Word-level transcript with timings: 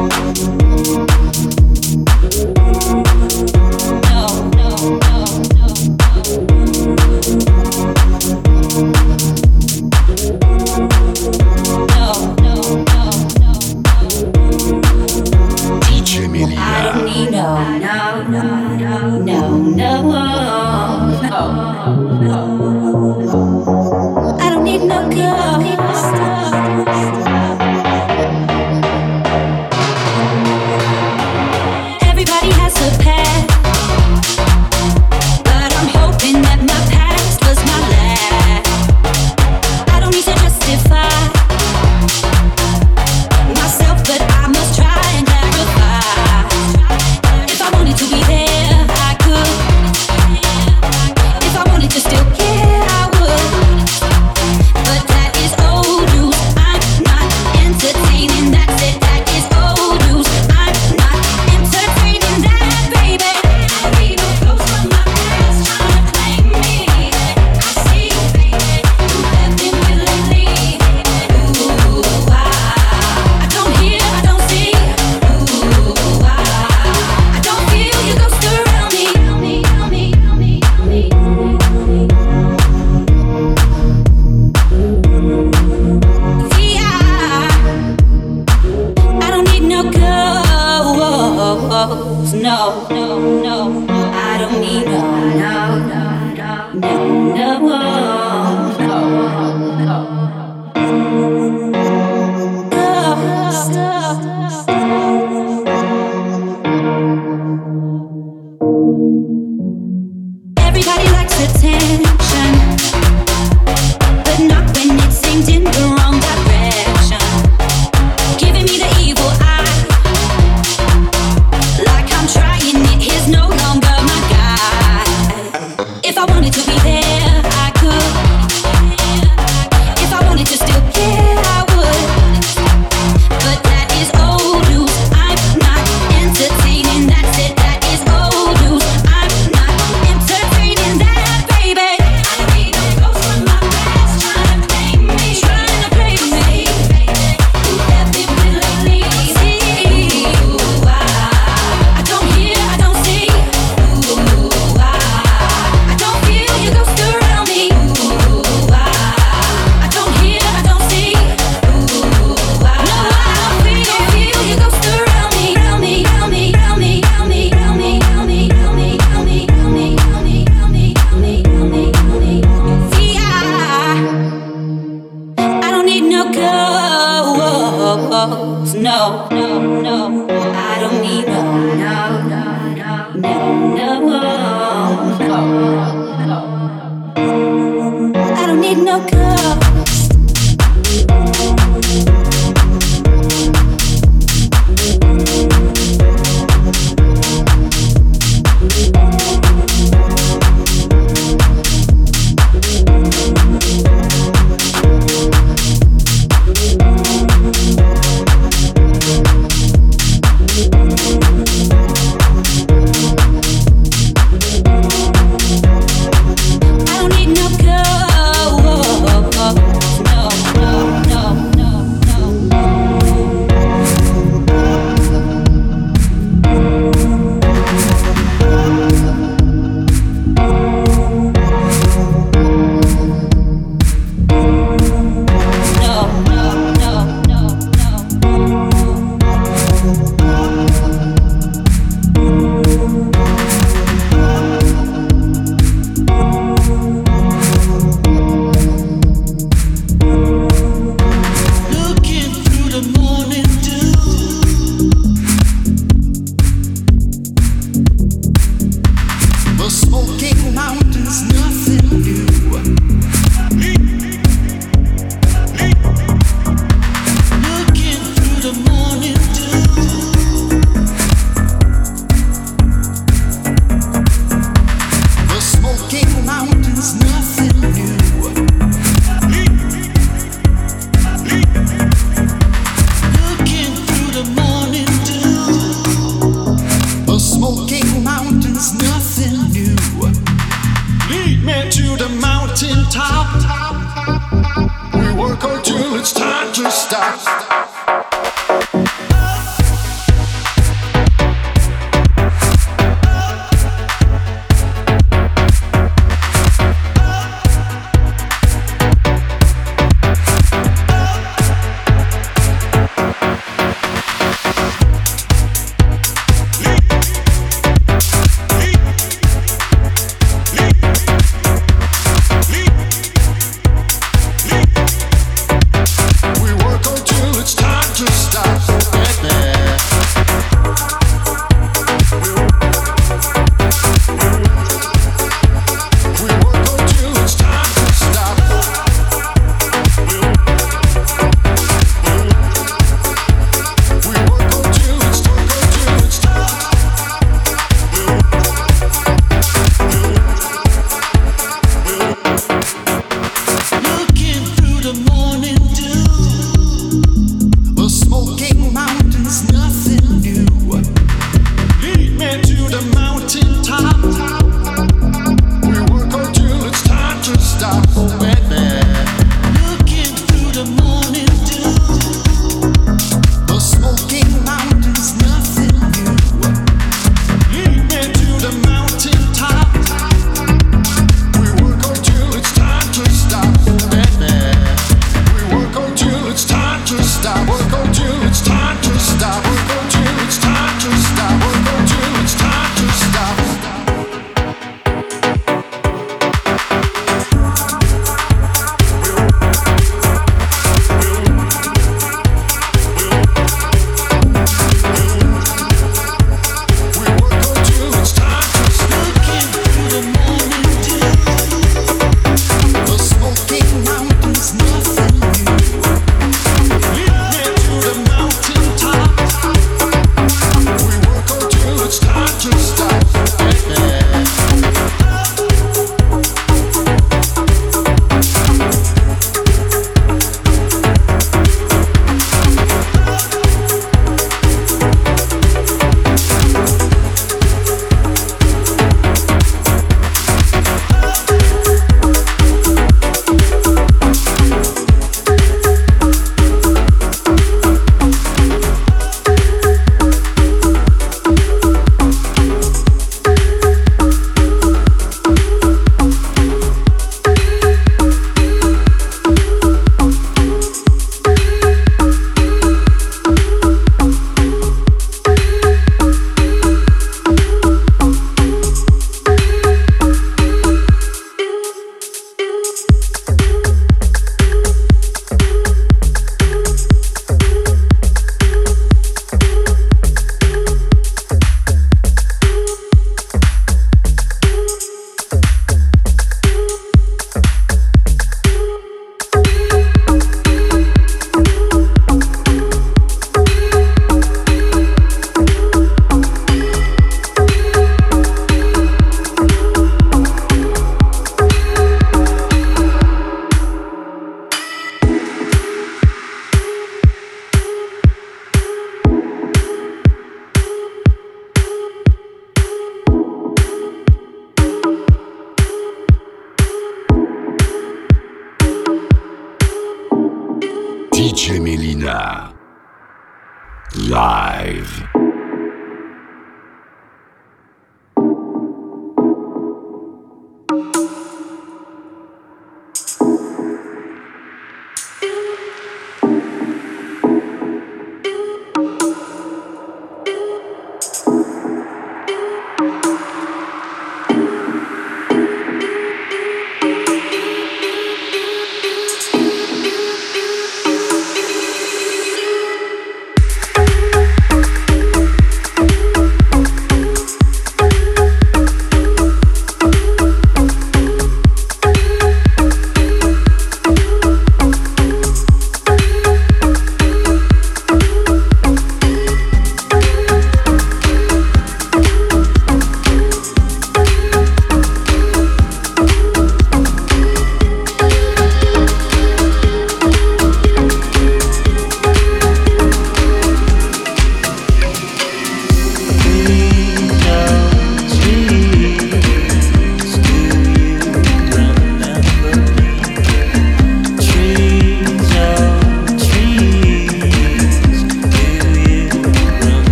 it's 0.00 0.46
time 0.46 0.67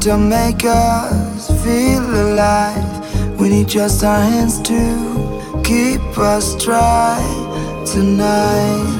to 0.00 0.16
make 0.16 0.64
us 0.64 1.48
feel 1.62 2.02
alive. 2.02 3.38
We 3.38 3.48
need 3.50 3.68
just 3.68 4.02
our 4.02 4.22
hands 4.22 4.60
to 4.62 5.62
keep 5.62 6.00
us 6.18 6.56
dry 6.64 7.20
tonight. 7.84 8.99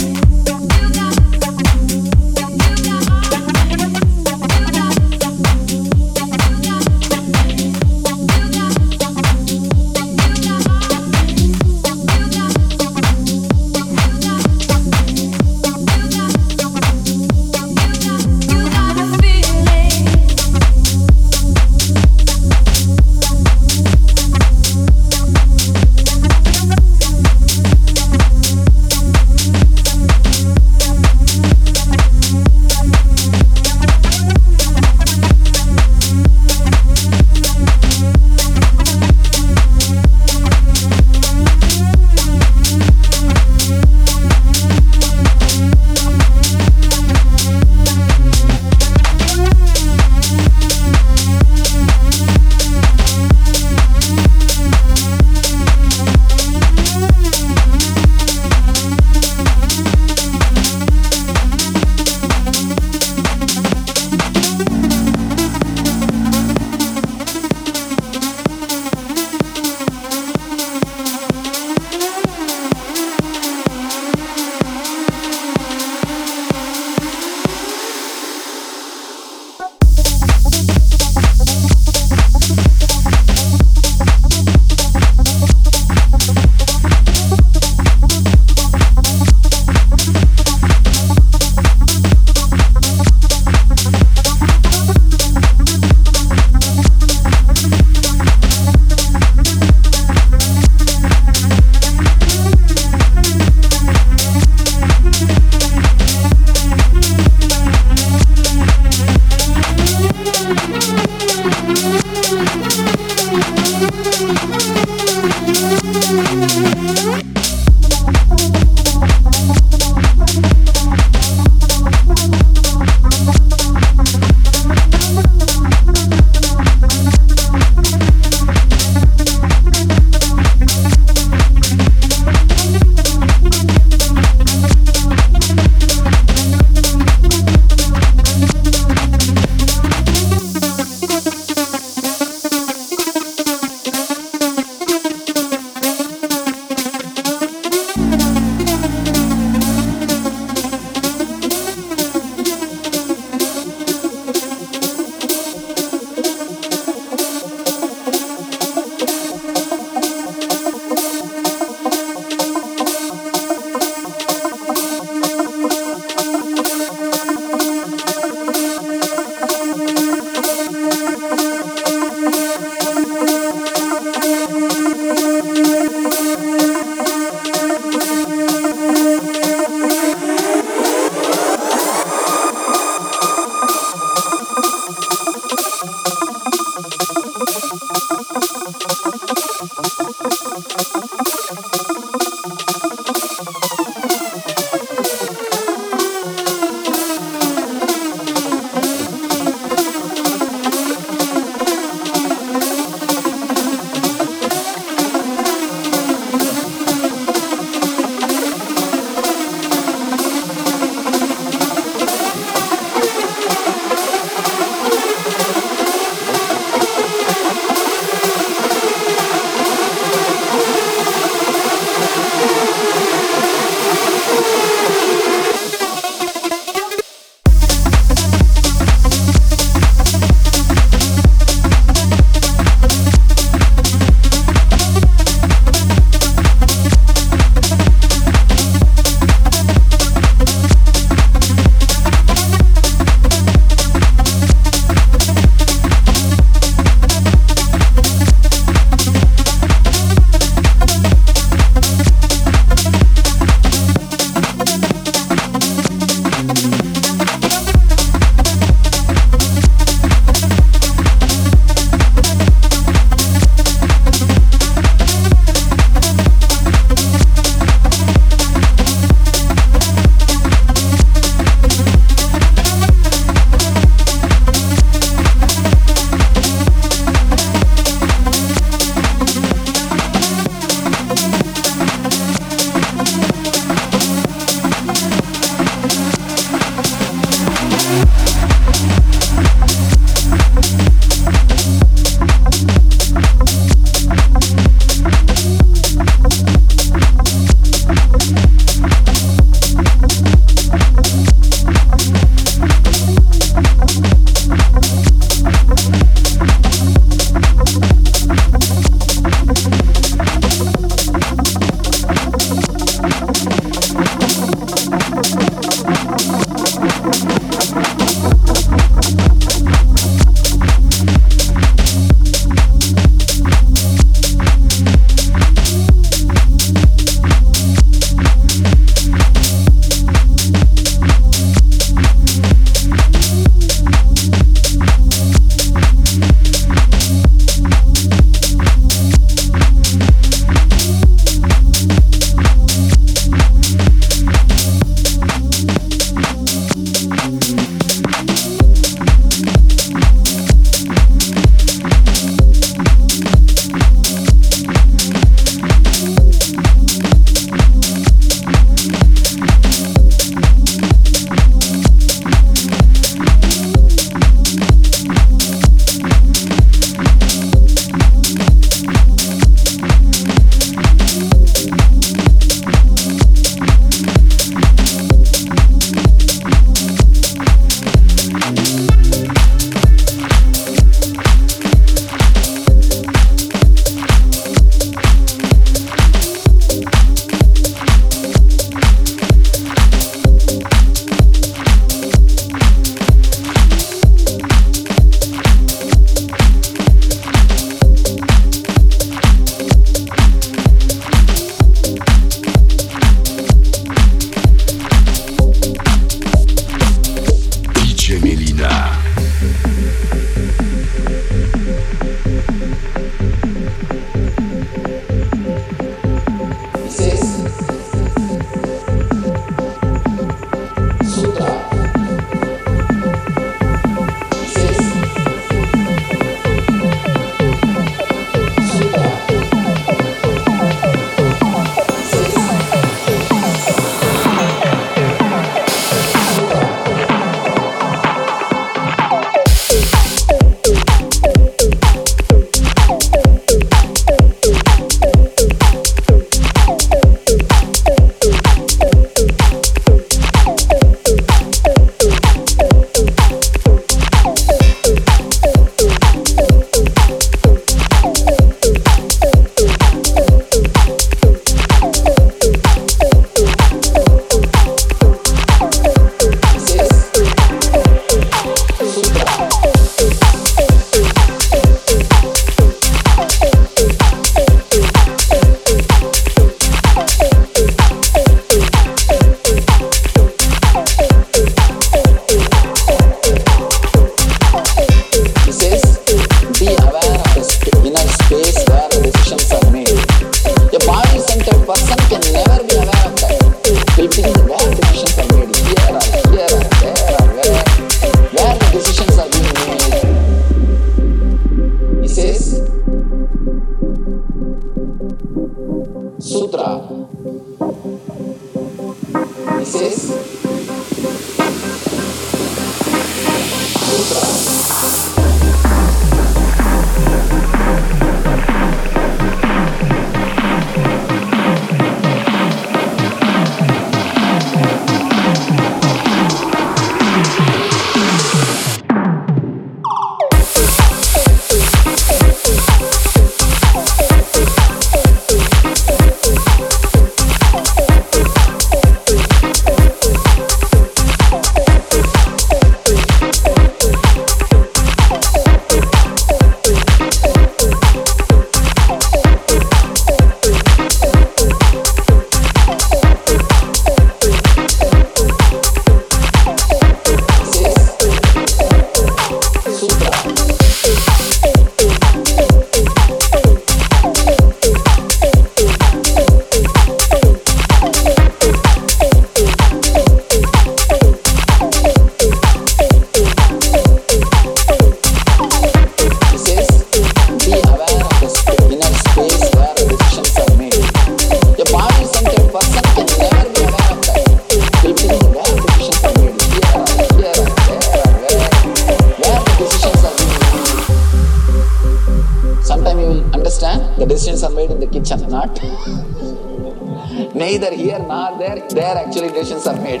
not. 595.50 597.34
Neither 597.34 597.74
here 597.74 597.98
nor 597.98 598.38
there, 598.38 598.60
there 598.68 598.96
actually 598.96 599.28
decisions 599.28 599.66
are 599.66 599.76
made. 599.76 600.00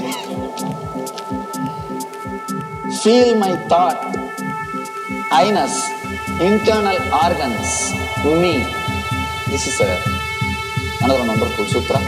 Feel 3.02 3.36
my 3.38 3.56
thought, 3.68 3.98
anus, 5.32 5.88
internal 6.40 6.98
organs, 7.24 7.92
me. 8.24 8.64
This 9.48 9.66
is 9.66 9.80
a, 9.80 9.98
another 11.02 11.26
wonderful 11.26 11.64
sutra. 11.66 12.00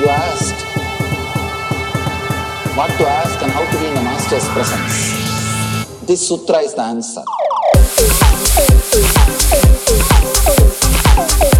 You 0.00 0.08
asked 0.08 0.60
what 2.76 2.90
to 2.98 3.06
ask 3.06 3.42
and 3.42 3.52
how 3.52 3.64
to 3.70 3.78
be 3.78 3.86
in 3.86 3.94
the 3.94 4.02
master's 4.02 4.48
presence. 4.48 6.06
This 6.06 6.26
sutra 6.28 6.58
is 6.58 6.74
the 6.74 6.82
answer. 6.82 7.22
Oh, 11.14 11.26
oh, 11.28 11.38
oh. 11.42 11.51